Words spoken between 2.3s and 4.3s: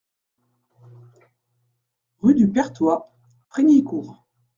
du Perthois, Frignicourt